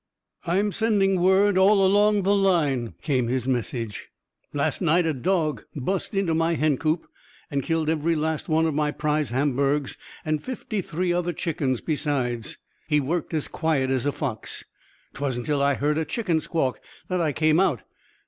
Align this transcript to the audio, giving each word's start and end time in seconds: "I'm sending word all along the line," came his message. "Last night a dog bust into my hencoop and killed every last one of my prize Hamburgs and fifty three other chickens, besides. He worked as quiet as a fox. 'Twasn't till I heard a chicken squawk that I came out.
"I'm 0.47 0.71
sending 0.71 1.21
word 1.21 1.59
all 1.59 1.85
along 1.85 2.23
the 2.23 2.33
line," 2.33 2.95
came 3.03 3.27
his 3.27 3.47
message. 3.47 4.09
"Last 4.51 4.81
night 4.81 5.05
a 5.05 5.13
dog 5.13 5.65
bust 5.75 6.15
into 6.15 6.33
my 6.33 6.55
hencoop 6.55 7.05
and 7.51 7.61
killed 7.61 7.87
every 7.87 8.15
last 8.15 8.49
one 8.49 8.65
of 8.65 8.73
my 8.73 8.89
prize 8.89 9.29
Hamburgs 9.29 9.97
and 10.25 10.43
fifty 10.43 10.81
three 10.81 11.13
other 11.13 11.33
chickens, 11.33 11.81
besides. 11.81 12.57
He 12.87 12.99
worked 12.99 13.31
as 13.35 13.47
quiet 13.47 13.91
as 13.91 14.07
a 14.07 14.11
fox. 14.11 14.63
'Twasn't 15.13 15.45
till 15.45 15.61
I 15.61 15.75
heard 15.75 15.99
a 15.99 16.03
chicken 16.05 16.39
squawk 16.39 16.81
that 17.07 17.21
I 17.21 17.31
came 17.31 17.59
out. 17.59 17.83